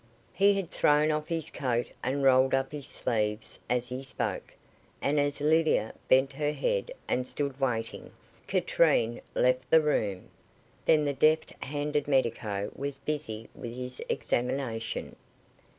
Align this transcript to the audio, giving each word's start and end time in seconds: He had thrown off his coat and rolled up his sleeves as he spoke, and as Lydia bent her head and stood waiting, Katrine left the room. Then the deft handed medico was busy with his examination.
He 0.33 0.55
had 0.55 0.71
thrown 0.71 1.11
off 1.11 1.27
his 1.27 1.51
coat 1.51 1.91
and 2.03 2.23
rolled 2.23 2.55
up 2.55 2.71
his 2.71 2.87
sleeves 2.87 3.59
as 3.69 3.89
he 3.89 4.01
spoke, 4.01 4.55
and 4.99 5.19
as 5.19 5.39
Lydia 5.39 5.93
bent 6.07 6.33
her 6.33 6.53
head 6.53 6.89
and 7.07 7.27
stood 7.27 7.59
waiting, 7.59 8.11
Katrine 8.47 9.21
left 9.35 9.69
the 9.69 9.79
room. 9.79 10.29
Then 10.85 11.05
the 11.05 11.13
deft 11.13 11.51
handed 11.63 12.07
medico 12.07 12.71
was 12.75 12.97
busy 12.97 13.47
with 13.53 13.75
his 13.75 14.01
examination. 14.09 15.15